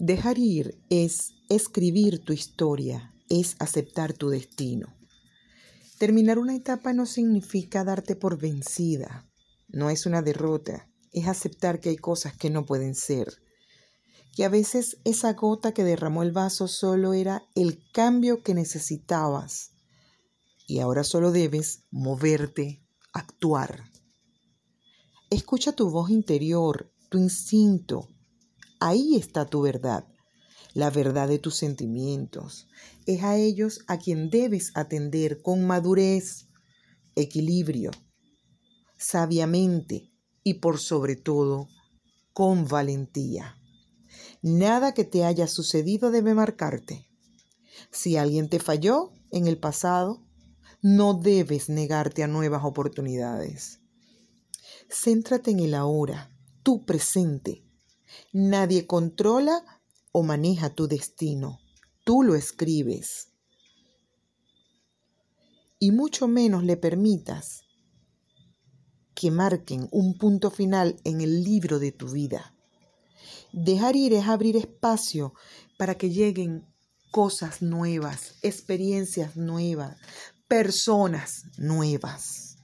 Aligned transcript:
Dejar 0.00 0.38
ir 0.38 0.80
es 0.90 1.34
escribir 1.48 2.20
tu 2.20 2.32
historia, 2.32 3.12
es 3.28 3.56
aceptar 3.58 4.12
tu 4.12 4.28
destino. 4.28 4.94
Terminar 5.98 6.38
una 6.38 6.54
etapa 6.54 6.92
no 6.92 7.04
significa 7.04 7.82
darte 7.82 8.14
por 8.14 8.38
vencida, 8.38 9.28
no 9.66 9.90
es 9.90 10.06
una 10.06 10.22
derrota, 10.22 10.88
es 11.12 11.26
aceptar 11.26 11.80
que 11.80 11.88
hay 11.88 11.96
cosas 11.96 12.36
que 12.36 12.48
no 12.48 12.64
pueden 12.64 12.94
ser, 12.94 13.42
que 14.36 14.44
a 14.44 14.48
veces 14.48 14.98
esa 15.02 15.32
gota 15.32 15.72
que 15.72 15.82
derramó 15.82 16.22
el 16.22 16.30
vaso 16.30 16.68
solo 16.68 17.12
era 17.12 17.42
el 17.56 17.82
cambio 17.90 18.44
que 18.44 18.54
necesitabas 18.54 19.72
y 20.68 20.78
ahora 20.78 21.02
solo 21.02 21.32
debes 21.32 21.82
moverte, 21.90 22.84
actuar. 23.12 23.90
Escucha 25.28 25.72
tu 25.72 25.90
voz 25.90 26.08
interior, 26.10 26.88
tu 27.08 27.18
instinto. 27.18 28.06
Ahí 28.80 29.16
está 29.16 29.46
tu 29.46 29.62
verdad, 29.62 30.06
la 30.74 30.90
verdad 30.90 31.28
de 31.28 31.38
tus 31.38 31.56
sentimientos. 31.56 32.68
Es 33.06 33.22
a 33.24 33.36
ellos 33.36 33.80
a 33.88 33.98
quien 33.98 34.30
debes 34.30 34.70
atender 34.74 35.42
con 35.42 35.66
madurez, 35.66 36.48
equilibrio, 37.16 37.90
sabiamente 38.96 40.12
y 40.44 40.54
por 40.54 40.78
sobre 40.78 41.16
todo 41.16 41.68
con 42.32 42.68
valentía. 42.68 43.56
Nada 44.42 44.94
que 44.94 45.04
te 45.04 45.24
haya 45.24 45.48
sucedido 45.48 46.10
debe 46.10 46.34
marcarte. 46.34 47.08
Si 47.90 48.16
alguien 48.16 48.48
te 48.48 48.60
falló 48.60 49.12
en 49.30 49.48
el 49.48 49.58
pasado, 49.58 50.24
no 50.80 51.14
debes 51.14 51.68
negarte 51.68 52.22
a 52.22 52.28
nuevas 52.28 52.64
oportunidades. 52.64 53.80
Céntrate 54.88 55.50
en 55.50 55.60
el 55.60 55.74
ahora, 55.74 56.30
tu 56.62 56.84
presente. 56.84 57.67
Nadie 58.32 58.86
controla 58.86 59.64
o 60.12 60.22
maneja 60.22 60.70
tu 60.70 60.88
destino. 60.88 61.58
Tú 62.04 62.22
lo 62.22 62.34
escribes. 62.34 63.28
Y 65.78 65.92
mucho 65.92 66.26
menos 66.26 66.64
le 66.64 66.76
permitas 66.76 67.62
que 69.14 69.30
marquen 69.30 69.88
un 69.90 70.16
punto 70.16 70.50
final 70.50 70.96
en 71.04 71.20
el 71.20 71.42
libro 71.42 71.78
de 71.78 71.92
tu 71.92 72.08
vida. 72.08 72.54
Dejar 73.52 73.96
ir 73.96 74.12
es 74.12 74.26
abrir 74.26 74.56
espacio 74.56 75.34
para 75.76 75.96
que 75.96 76.10
lleguen 76.10 76.66
cosas 77.10 77.62
nuevas, 77.62 78.34
experiencias 78.42 79.36
nuevas, 79.36 79.96
personas 80.46 81.44
nuevas. 81.56 82.58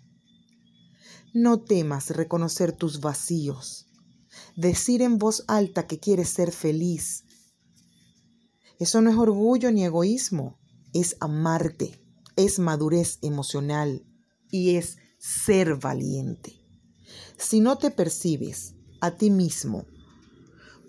No 1.32 1.60
temas 1.60 2.10
reconocer 2.10 2.72
tus 2.72 3.00
vacíos, 3.00 3.86
decir 4.56 5.02
en 5.02 5.18
voz 5.18 5.44
alta 5.48 5.86
que 5.86 5.98
quieres 5.98 6.28
ser 6.28 6.52
feliz. 6.52 7.24
Eso 8.78 9.00
no 9.00 9.10
es 9.10 9.16
orgullo 9.16 9.70
ni 9.70 9.84
egoísmo, 9.84 10.58
es 10.92 11.16
amarte, 11.20 12.00
es 12.36 12.58
madurez 12.58 13.18
emocional 13.22 14.04
y 14.50 14.76
es 14.76 14.98
ser 15.18 15.76
valiente. 15.76 16.54
Si 17.36 17.60
no 17.60 17.78
te 17.78 17.90
percibes 17.90 18.74
a 19.00 19.12
ti 19.12 19.30
mismo 19.30 19.86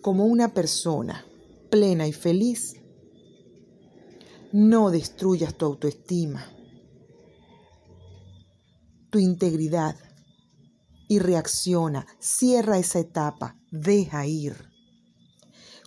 como 0.01 0.25
una 0.25 0.53
persona 0.53 1.25
plena 1.69 2.07
y 2.07 2.13
feliz, 2.13 2.75
no 4.51 4.91
destruyas 4.91 5.55
tu 5.55 5.65
autoestima, 5.65 6.45
tu 9.09 9.19
integridad 9.19 9.95
y 11.07 11.19
reacciona, 11.19 12.07
cierra 12.19 12.77
esa 12.77 12.99
etapa, 12.99 13.57
deja 13.71 14.25
ir. 14.25 14.69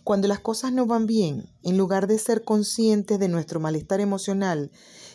Cuando 0.05 0.29
las 0.29 0.41
cosas 0.41 0.73
no 0.73 0.87
van 0.87 1.07
bien, 1.07 1.51
en 1.63 1.77
lugar 1.77 2.07
de 2.07 2.19
ser 2.19 2.45
conscientes 2.45 3.19
de 3.19 3.29
nuestro 3.29 3.61
malestar 3.61 4.01
emocional, 4.01 4.71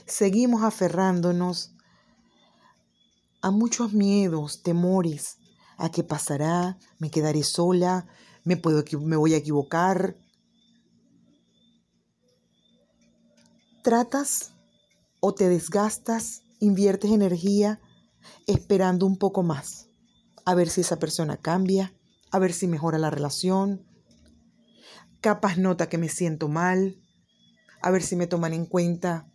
seguimos 0.06 0.64
aferrándonos 0.64 1.74
a 3.42 3.50
muchos 3.50 3.94
miedos, 3.94 4.62
temores, 4.62 5.38
a 5.78 5.90
qué 5.90 6.04
pasará, 6.04 6.78
me 7.00 7.10
quedaré 7.10 7.44
sola, 7.44 8.08
me, 8.44 8.58
puedo, 8.58 8.84
me 9.00 9.16
voy 9.16 9.34
a 9.34 9.38
equivocar. 9.38 10.16
Tratas 13.84 14.52
o 15.20 15.34
te 15.34 15.50
desgastas, 15.50 16.44
inviertes 16.60 17.12
energía 17.12 17.82
esperando 18.46 19.06
un 19.06 19.18
poco 19.18 19.44
más 19.44 19.90
a 20.46 20.56
ver 20.56 20.70
si 20.70 20.82
esa 20.82 21.00
persona 21.00 21.38
cambia, 21.38 21.94
a 22.32 22.40
ver 22.40 22.54
si 22.54 22.68
mejora 22.68 22.98
la 22.98 23.10
relación. 23.10 23.86
Capaz 25.22 25.58
nota 25.58 25.88
que 25.90 25.98
me 25.98 26.10
siento 26.10 26.48
mal, 26.50 26.98
a 27.82 27.92
ver 27.92 28.02
si 28.04 28.16
me 28.16 28.28
toman 28.28 28.54
en 28.54 28.66
cuenta 28.66 29.30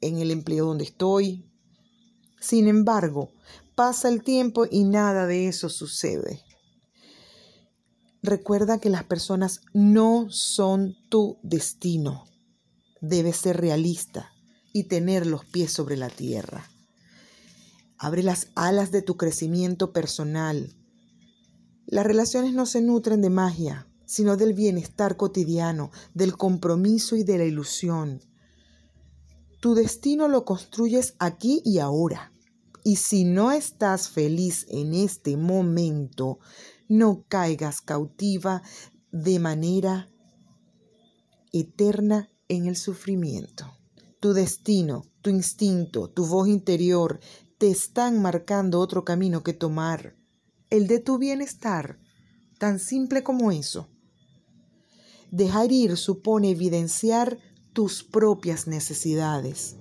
en 0.00 0.18
el 0.18 0.30
empleo 0.30 0.66
donde 0.66 0.84
estoy. 0.84 1.44
Sin 2.40 2.68
embargo, 2.68 3.32
pasa 3.74 4.08
el 4.08 4.22
tiempo 4.22 4.66
y 4.70 4.84
nada 4.84 5.26
de 5.26 5.48
eso 5.48 5.68
sucede. 5.68 6.42
Recuerda 8.22 8.78
que 8.78 8.90
las 8.90 9.04
personas 9.04 9.60
no 9.72 10.26
son 10.30 10.96
tu 11.08 11.38
destino. 11.42 12.24
Debes 13.00 13.36
ser 13.36 13.60
realista 13.60 14.32
y 14.72 14.84
tener 14.84 15.26
los 15.26 15.44
pies 15.44 15.72
sobre 15.72 15.96
la 15.96 16.08
tierra. 16.08 16.68
Abre 17.98 18.22
las 18.22 18.48
alas 18.54 18.92
de 18.92 19.02
tu 19.02 19.16
crecimiento 19.16 19.92
personal. 19.92 20.74
Las 21.86 22.06
relaciones 22.06 22.54
no 22.54 22.64
se 22.64 22.80
nutren 22.80 23.20
de 23.20 23.30
magia, 23.30 23.88
sino 24.06 24.36
del 24.36 24.54
bienestar 24.54 25.16
cotidiano, 25.16 25.90
del 26.14 26.36
compromiso 26.36 27.16
y 27.16 27.24
de 27.24 27.38
la 27.38 27.44
ilusión. 27.44 28.20
Tu 29.60 29.74
destino 29.74 30.28
lo 30.28 30.44
construyes 30.44 31.14
aquí 31.18 31.60
y 31.64 31.78
ahora. 31.78 32.32
Y 32.84 32.96
si 32.96 33.24
no 33.24 33.50
estás 33.50 34.08
feliz 34.08 34.64
en 34.68 34.94
este 34.94 35.36
momento, 35.36 36.38
no 36.88 37.24
caigas 37.28 37.80
cautiva 37.80 38.62
de 39.10 39.40
manera 39.40 40.08
eterna 41.52 42.30
en 42.48 42.66
el 42.66 42.76
sufrimiento. 42.76 43.66
Tu 44.20 44.32
destino, 44.32 45.04
tu 45.20 45.30
instinto, 45.30 46.08
tu 46.08 46.26
voz 46.26 46.48
interior 46.48 47.20
te 47.58 47.68
están 47.68 48.22
marcando 48.22 48.78
otro 48.78 49.04
camino 49.04 49.42
que 49.42 49.52
tomar, 49.52 50.14
el 50.70 50.86
de 50.86 51.00
tu 51.00 51.18
bienestar, 51.18 51.98
tan 52.58 52.78
simple 52.78 53.24
como 53.24 53.50
eso. 53.50 53.88
Dejar 55.32 55.72
ir 55.72 55.96
supone 55.96 56.50
evidenciar 56.50 57.38
tus 57.72 58.04
propias 58.04 58.66
necesidades. 58.68 59.76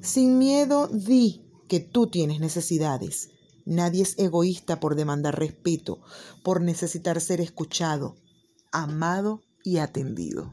Sin 0.00 0.38
miedo, 0.38 0.88
di 0.88 1.44
que 1.68 1.80
tú 1.80 2.06
tienes 2.06 2.40
necesidades. 2.40 3.30
Nadie 3.64 4.02
es 4.02 4.18
egoísta 4.18 4.80
por 4.80 4.96
demandar 4.96 5.38
respeto, 5.38 6.00
por 6.42 6.60
necesitar 6.60 7.20
ser 7.20 7.40
escuchado, 7.40 8.16
amado 8.72 9.42
y 9.62 9.76
atendido. 9.76 10.52